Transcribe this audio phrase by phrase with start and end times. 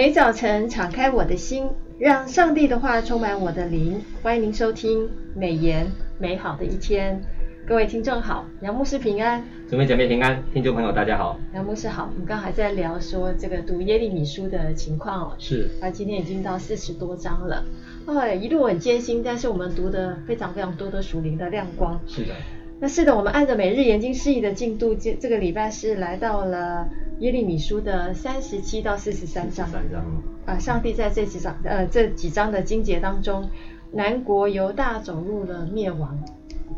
[0.00, 1.68] 每早晨敞开我的心，
[1.98, 4.00] 让上帝的话充满我的灵。
[4.22, 7.22] 欢迎您收听美言美好的一天。
[7.66, 12.08] 各位听众好，杨牧师平安，姊妹姐妹平安，听众朋友大家好，杨牧师好。
[12.10, 17.62] 我们刚还在聊说这个读耶利米书的情况哦，是，那，今天已经到四十多章了，
[18.06, 22.32] 哎，一路很艰辛，但是我们读的非常非常多的属灵的亮光，是的。
[22.82, 26.88] 那是的，我们按照每日研经释义的进度，这这个礼拜是来到了
[27.18, 29.68] 耶利米书的三十七到四十三章。
[29.68, 30.02] 三章。
[30.46, 33.50] 啊，上帝在这几章呃这几章的经节当中，
[33.92, 36.18] 南国犹大走入了灭亡，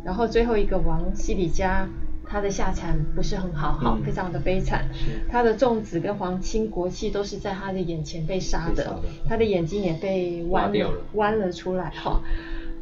[0.05, 1.89] 然后最后一个王西底家，
[2.27, 4.85] 他的下场不是很好，好、嗯、非常的悲惨。
[5.31, 12.21] 他的众子跟皇亲国戚都是在他的眼前被杀的，的他的眼睛也被剜了，剜了出来，哈。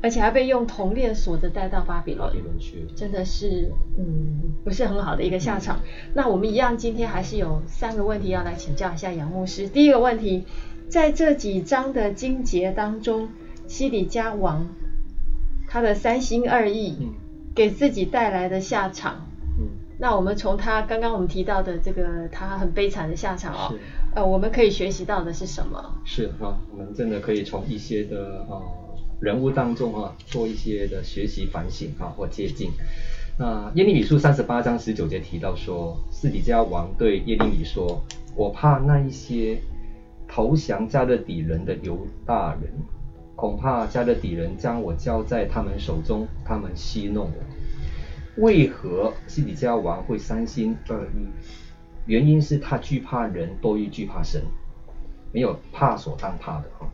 [0.02, 5.78] 而且还被用铜链锁着带到巴比伦去，真的是嗯不是很好的一个下场。
[5.78, 9.68] 嗯、那我们一样今天还是有三个问题要来请教一下杨牧师。
[9.68, 10.46] 第一个问题，
[10.88, 13.28] 在这几章的经节当中，
[13.66, 14.66] 西底家王
[15.68, 16.96] 他的三心二意，
[17.54, 19.26] 给自己带来的下场，
[19.58, 23.74] 嗯，那我们从他刚刚我们提到的这个他很悲惨的下场哦，
[24.14, 26.00] 呃，我们可以学习到的是什么？
[26.06, 28.79] 是啊，我们真的可以从一些的啊。
[29.20, 32.70] 人物当中啊，做一些的学习反省啊，或接近。
[33.38, 38.02] 那耶利米书三十八章十九节提到说，西底家王对耶利米说
[38.34, 39.60] ：“我怕那一些
[40.26, 42.70] 投降迦勒底人的犹大人，
[43.36, 48.42] 恐怕迦勒底人将我交在他们手中，他们戏弄我。
[48.42, 51.26] 为何西底家王会三心二意？
[52.06, 54.42] 原因是他惧怕人多于惧怕神，
[55.32, 56.86] 没有怕所当怕的哈。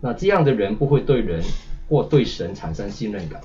[0.00, 1.42] 那这样的人不会对人。”
[1.88, 3.40] 或对神产生信任感，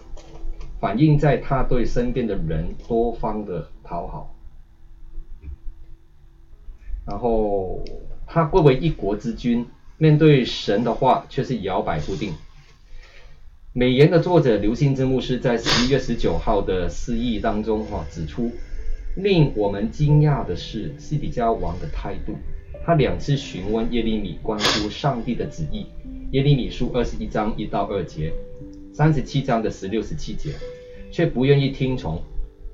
[0.80, 4.36] 反映在他对身边的人多方的讨好，
[7.06, 7.84] 然后
[8.26, 9.68] 他贵为一国之君，
[10.00, 12.34] 面对神的话却是摇摆不定。
[13.74, 18.52] 美言的作者刘新之牧师在十一月十九号的释义当中哈指出，
[19.16, 22.36] 令我们惊讶的是西底家王的态度，
[22.86, 25.86] 他两次询问耶利米关乎上帝的旨意。
[26.32, 28.34] 耶利米书二十一章一到二节，
[28.94, 30.52] 三十七章的十六十七节，
[31.12, 32.22] 却不愿意听从。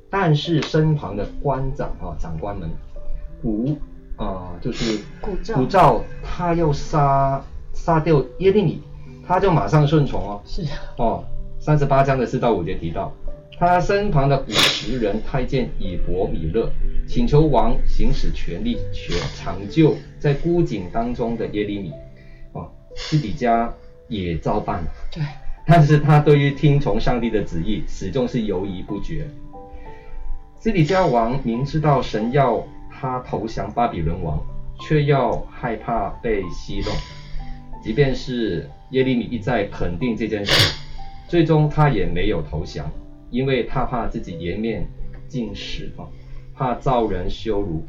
[0.10, 2.70] 但是身旁的官长哈、啊、长官们
[3.42, 3.78] 鼓
[4.16, 8.82] 啊，就是鼓噪噪他要杀杀掉耶利米，
[9.26, 10.42] 他就马上顺从哦。
[10.46, 10.64] 是
[10.98, 11.26] 哦，
[11.60, 13.12] 三十八章的四到五节提到，
[13.60, 16.72] 他身旁的五十人太监以伯米勒
[17.08, 21.92] 请求王行使权力，全抢救在孤井当中的耶利米。
[23.00, 23.72] 西底家
[24.08, 25.24] 也照办了，对，
[25.68, 29.28] 但是他对于听从上帝的旨意，始终是犹豫不决。
[30.60, 34.44] 西底家王明知道神要他投降巴比伦王，
[34.82, 36.92] 却要害怕被戏弄，
[37.84, 40.76] 即便是耶利米一再肯定这件事，
[41.28, 42.90] 最终他也没有投降，
[43.30, 44.88] 因为他怕自己颜面
[45.28, 46.02] 尽失啊，
[46.58, 47.84] 怕遭人羞辱，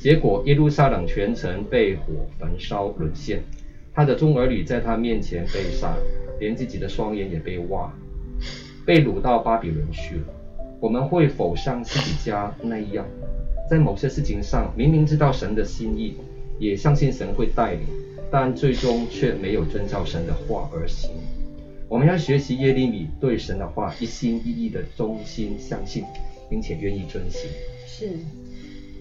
[0.00, 2.02] 结果耶路撒冷全城被火
[2.38, 3.42] 焚烧沦陷。
[3.92, 5.94] 他的众儿女在他面前被杀，
[6.40, 7.92] 连自己的双眼也被挖，
[8.86, 10.22] 被掳到巴比伦去了。
[10.80, 13.06] 我们会否像自己家那样，
[13.70, 16.16] 在某些事情上明明知道神的心意，
[16.58, 17.82] 也相信神会带领，
[18.30, 21.10] 但最终却没有遵照神的话而行？
[21.88, 26.04] 我们要学习耶利米对神的话一心一意的忠心相信，
[26.50, 27.48] 并且愿意遵行。
[27.86, 28.18] 是。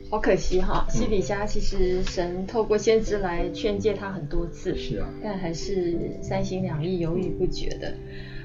[0.09, 7.91] 好可惜哈，西底家其实神透过先知来劝诫他很多次，是啊，但还是三心两意、犹豫不决的。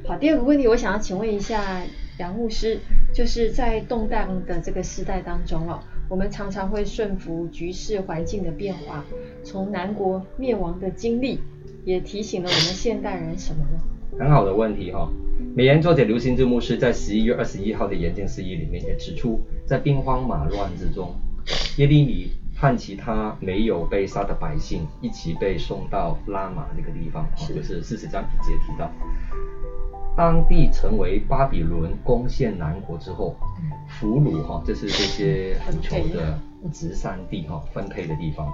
[0.06, 1.82] 好，第二个问题，我想要请问一下
[2.18, 2.78] 杨牧师，
[3.12, 5.78] 就是在动荡的这个时代当中哦，
[6.08, 9.04] 我们常常会顺服局势环境的变化，
[9.44, 11.38] 从南国灭亡的经历，
[11.84, 13.78] 也提醒了我们现代人什么呢？
[14.18, 15.12] 很好的问题哈，
[15.58, 21.12] 美言作者刘新志牧师在十一月二十一号的演讲释义里面也指出，在兵荒马乱之中。
[21.78, 27.52] 耶利米和其他没有被杀的百姓一起被送到拉玛那个地方，是。
[27.54, 28.88] 就是四十章一节提到，
[30.16, 33.34] 当地成为巴比伦攻陷南国之后，
[33.98, 36.38] 俘虏哈，这是这些很穷的。
[36.72, 38.46] 殖散地哈分配的地方，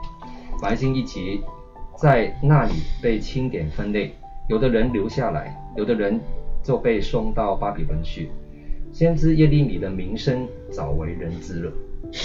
[0.62, 1.42] 百姓一起
[1.98, 2.72] 在那里
[3.02, 4.14] 被清点分类，
[4.48, 6.18] 有的人留下来，有的人
[6.64, 8.28] 就被送到巴比伦去。
[8.90, 11.72] 先知耶利米的名声早为人知了。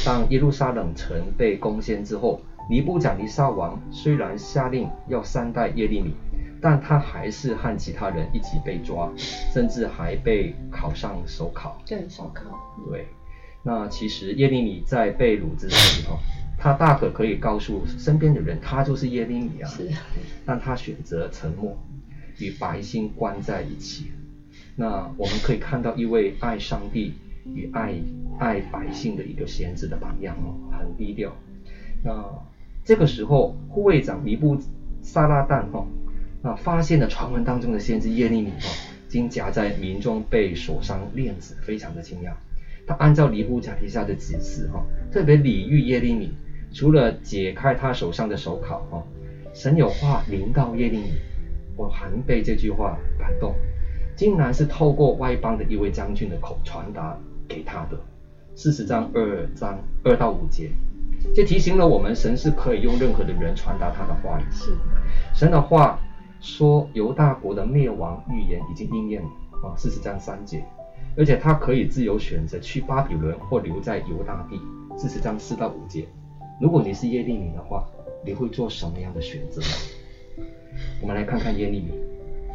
[0.05, 6.13] 当耶路撒冷城被攻陷之后，尼布甲尼撒王虽然下令要善待耶利米，
[6.61, 9.11] 但他还是和其他人一起被抓，
[9.51, 11.75] 甚至还被铐上手铐。
[11.87, 12.43] 对，手铐。
[12.87, 13.07] 对，
[13.63, 16.19] 那其实耶利米在被掳之时，哈，
[16.57, 19.67] 他大可可以告诉身边的人，他就是耶利米啊。
[19.67, 19.89] 是。
[20.45, 21.75] 但他选择沉默，
[22.37, 24.11] 与百姓关在一起。
[24.79, 27.11] 那我们可以看到一位爱上帝
[27.43, 27.93] 与爱
[28.39, 31.35] 爱百姓的一个先知的榜样哦，很低调。
[32.01, 32.23] 那
[32.85, 34.57] 这个时候，护卫长尼布
[35.01, 35.85] 撒拉旦哦，
[36.41, 38.71] 那发现了传闻当中的先知耶利米哦，
[39.09, 42.31] 经夹在民众被锁上链子，非常的惊讶。
[42.87, 46.31] 他按照尼布甲提下的指示哈，特别礼遇耶利米。
[46.71, 49.03] 除了解开他手上的手铐，哈，
[49.53, 51.11] 神有话临到耶利米，
[51.75, 53.53] 我很被这句话感动，
[54.19, 57.17] 竟然是透过外邦的一位将军的口传达
[57.47, 57.97] 给他的。
[58.53, 60.69] 四十章二章二到五节，
[61.33, 64.43] 这提醒了我们，神是可以用任何的人传达他的话语。
[64.51, 64.75] 是，
[65.33, 65.97] 神的话
[66.41, 69.29] 说犹大国的灭亡预言已经应验了
[69.63, 70.65] 啊，四十章三节，
[71.15, 74.59] 而且他可以自由选择去巴比伦或留在犹大地。
[74.97, 76.05] 四十章四到五节。
[76.59, 77.87] 如果你是耶利米的话，
[78.25, 80.45] 你会做什么样的选择呢？
[80.99, 82.08] 我们来看看耶利米。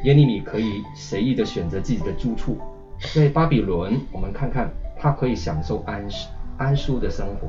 [0.05, 2.57] 耶利米可以随意的选择自己的住处，
[3.15, 6.07] 在巴比伦，我们看看他可以享受安
[6.57, 7.49] 安舒的生活，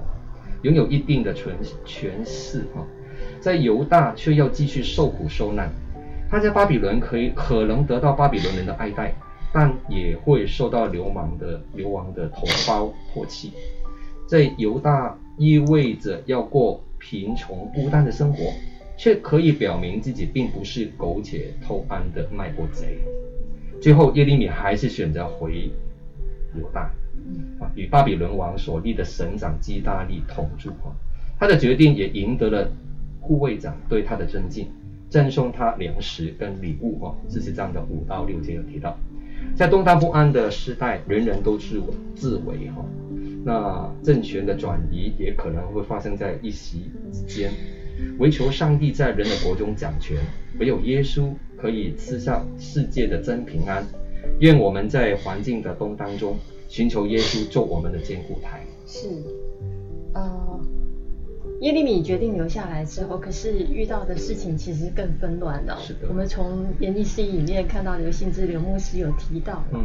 [0.64, 1.54] 拥有一定的权
[1.86, 2.82] 权势啊。
[3.40, 5.70] 在犹大却要继续受苦受难。
[6.30, 9.14] 他在巴比伦可以可能得到巴比伦人的爱戴，
[9.54, 13.54] 但也会受到流氓的流亡的同胞唾弃。
[14.28, 15.18] 在犹大。
[15.38, 18.54] 意味着要过贫穷孤单的生活，
[18.98, 22.98] 却可以表明自己并不是苟且偷安的卖国贼。
[23.82, 25.70] 最后，耶利米还是选择回
[26.58, 26.90] 犹大，
[27.60, 30.72] 啊，与巴比伦王所立的省长基大利同住。
[31.38, 32.72] 他的决定也赢得了
[33.20, 34.70] 护卫长对他的尊敬，
[35.10, 36.98] 赠送他粮食跟礼物。
[37.00, 38.98] 哈，四十章的五到六节有提到，
[39.56, 41.82] 在动荡不安的时代，人人都是
[42.16, 42.70] 自为。
[42.70, 42.86] 哈。
[43.44, 47.52] 那政权的转移也可能会发生在一夕之间，
[48.20, 50.18] 唯求上帝在人的国中掌权，
[50.60, 53.86] 唯有耶稣可以赐下世界的真平安。
[54.40, 56.38] 愿我们在环境的动荡中
[56.68, 58.66] 寻求耶稣做我们的坚固台。
[58.86, 59.10] 是，
[60.14, 60.60] 呃，
[61.62, 65.78] 耶利米决定留下来之后，可是遇到的事情其实更纷乱的。
[65.78, 66.08] 是的。
[66.10, 69.64] 我们从研经释义里面看到刘信之刘牧师有提到。
[69.74, 69.84] 嗯。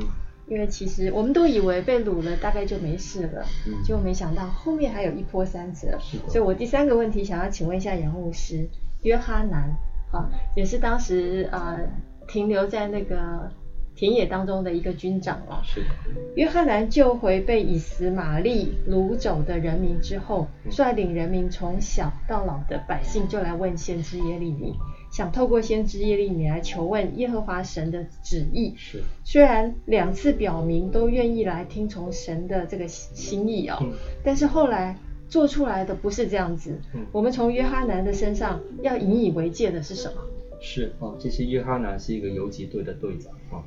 [0.51, 5.97] 因为其实我们都以为被掳了大概就没事了，嗯，结果没想到后面还有一波三折。
[6.29, 8.69] 所以我第三个问题想要请问一下杨牧师，
[9.03, 9.77] 约哈南，
[10.11, 11.79] 啊，也是当时呃
[12.27, 13.49] 停留在那个
[13.95, 15.63] 田野当中的一个军长了。
[15.65, 15.87] 是的。
[16.35, 24.75] 约哈南救回被以实玛利掳走的人民之后，率领人民从小到老的百姓就来问先知耶利米。
[25.21, 28.73] 想透过先知耶利米来求问耶和华神的旨意。
[28.79, 29.03] 是。
[29.23, 33.93] 虽然两次表明都愿意来听从神的这个心意啊、哦嗯，
[34.25, 34.97] 但是后来
[35.29, 36.81] 做出来的不是这样子。
[36.95, 37.05] 嗯。
[37.13, 40.23] 我们从约哈南的身上要引以为戒的是什么？
[40.59, 43.65] 是哦，其实约哈南是一个游击队的队长啊、哦。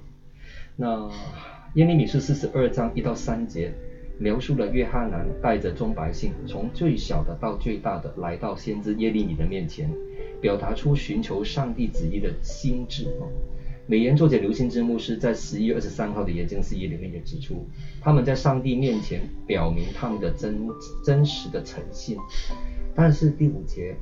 [0.76, 1.08] 那
[1.76, 3.72] 耶利米书四十二章一到三节
[4.18, 9.90] 描述了约哈南带着众百姓，从最小的到最大的来到先知耶利米的面前。
[10.42, 13.24] 表达出寻求上帝旨意的心志啊！
[13.88, 17.66] 美言作者刘信之牧师在十一月二十三号的研经释义里面也指出，
[18.02, 20.68] 他们在上帝面前表明他们的真
[21.06, 22.18] 真实的诚信。
[22.94, 23.96] 但是第五节，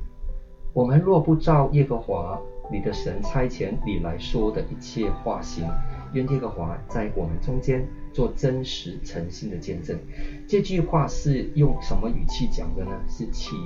[0.72, 2.36] 我们若不照耶和华
[2.72, 5.64] 你的神差遣你来说的一切话行，
[6.12, 9.98] 愿耶和华在我们中间做真实诚信的见证。
[10.46, 12.90] 这句话是用什么语气讲的呢？
[13.08, 13.56] 是启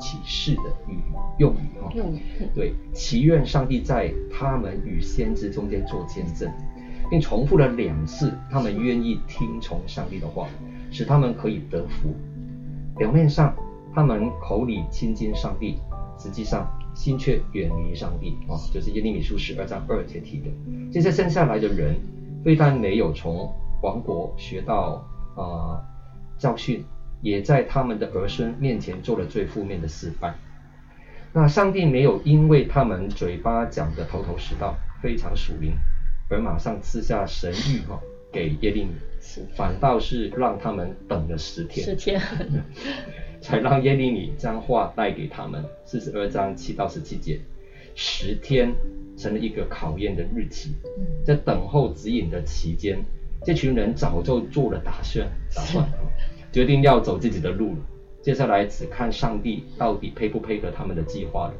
[0.00, 0.98] 启示的语
[1.38, 1.90] 用语哈。
[1.94, 2.20] 用语。
[2.54, 6.50] 对，祈愿上帝在他们与先知中间做见证，
[7.10, 10.48] 并重复了两次，他们愿意听从上帝的话，
[10.90, 12.14] 使他们可以得福。
[12.98, 13.54] 表面上
[13.94, 15.78] 他们口里亲近上帝，
[16.18, 20.46] 实际上心却远离上帝啊，就是耶利米书十二章二节提的。
[20.92, 21.96] 这些生下来的人，
[22.44, 25.04] 非但没有从亡国学到
[25.34, 25.42] 啊。
[25.42, 25.82] 呃
[26.38, 26.84] 教训
[27.22, 30.34] 也在他们的儿孙面前做了最负面的示范。
[31.32, 35.72] 那上帝没有因为他们嘴巴讲的头头是道，非常属灵，
[36.28, 37.98] 而马上赐下神谕哈
[38.30, 38.90] 给耶利米，
[39.56, 42.20] 反倒是让他们等了十天，十天，
[43.40, 45.64] 才让耶利米将话带给他们。
[45.86, 47.40] 四十二章七到十七节，
[47.94, 48.74] 十天
[49.16, 50.74] 成了一个考验的日期，
[51.24, 53.02] 在等候指引的期间。
[53.46, 55.24] 这群人早就做了打算，
[55.54, 55.88] 打算
[56.50, 57.78] 决定要走自己的路了。
[58.20, 61.54] 接下来只看上帝到底配不配合他们的计划了。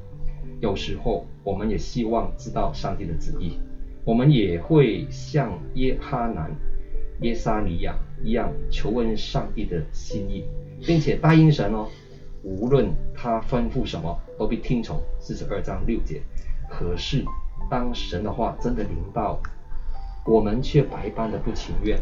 [0.59, 3.61] 有时候我们也希望知道上帝的旨意，
[4.05, 6.51] 我们也会像耶哈南、
[7.21, 10.45] 耶沙尼亚一样求问上帝的心意，
[10.85, 11.87] 并且答应神哦，
[12.43, 15.01] 无论他吩咐什么，都必听从。
[15.21, 16.21] 四十二章六节。
[16.69, 17.25] 可是
[17.71, 19.41] 当神的话真的临到，
[20.27, 21.99] 我们却百般的不情愿。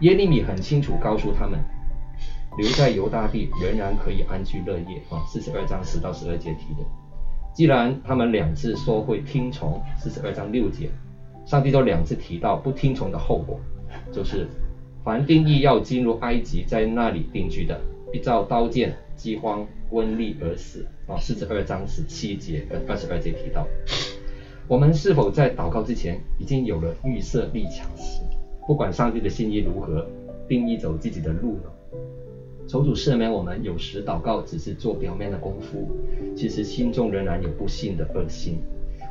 [0.00, 1.58] 耶利米很清楚告诉他们，
[2.58, 5.24] 留在犹大地仍然可以安居乐业啊。
[5.26, 6.84] 四十二章十到十二节提的。
[7.54, 10.90] 既然他们两次说会听从，四十二章六节，
[11.44, 13.60] 上帝都两次提到不听从的后果，
[14.10, 14.48] 就是
[15.04, 20.86] 凡定义要进入埃及，在那里定居的，必遭刀剑、饥荒、瘟疫而死。
[21.06, 23.66] 啊，四十二章十七节跟二十二节提到，
[24.72, 27.90] 我们是否在祷告之前已经有了预设立场？
[28.66, 30.06] 不管上帝的心意如何，
[30.48, 31.64] 定义走自己的路呢？
[32.66, 35.90] 求主赦免我们，有时祷告只是做表面的功夫，
[36.34, 38.62] 其实心中仍然有不信的恶心。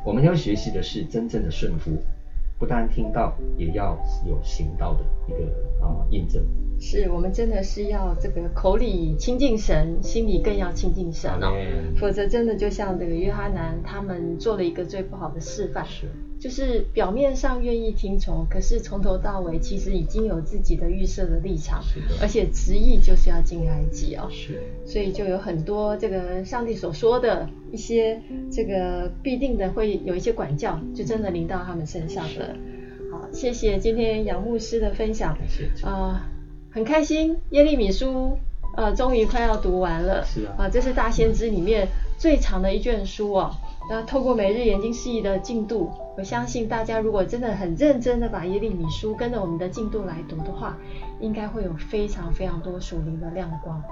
[0.04, 1.92] 我们要学习的是真正的顺服。
[2.58, 5.46] 不但听到，也要有行道的一个
[5.80, 6.44] 啊印证。
[6.84, 11.54] 是我们真的是要这个口里亲近神，心里更要亲近神哦。
[11.96, 15.86] 否则真的就像这个约哈南他们做了一个最不好的示范。
[15.86, 16.08] 是。
[16.40, 28.20] 就是表面上愿意听从，可是从头到尾其实已经有自己的预设的立场，是的，而且执意就是要进埃及哦，是，所以就有很多这个上帝所说的一些
[28.50, 32.56] 这个必定的会有一些管教，就真的临到他们身上了。
[33.12, 36.20] 好，谢谢今天杨牧师的分享，谢谢啊、呃，
[36.72, 38.38] 很开心耶利米书
[38.76, 41.86] 呃终于快要读完了，是啊，啊、呃，这是大先知里面
[42.16, 43.54] 最长的一卷书哦。
[43.90, 50.76] 那透过每日研经释义的进度，我相信大家如果真的很认真的把耶利米书跟着我们的进度来读的话，
[51.20, 53.82] 应该会有非常非常多属灵的亮光。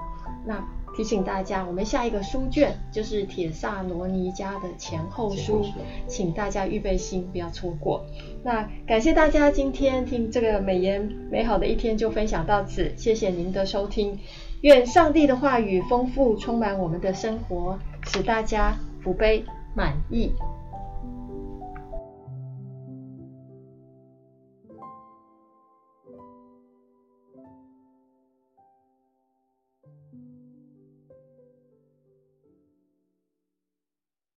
[0.47, 0.65] 那
[0.97, 5.65] 提醒大家，我们下一个书卷就是铁萨罗尼迦的前后书，
[6.07, 8.05] 请大家预备心，不要错过。
[8.43, 14.19] 那感谢大家今天听这个美言美好的一天就分享到此，谢谢您的收听。
[14.63, 20.35] 愿上帝的话语丰富充满我们的生活，使大家福杯满意。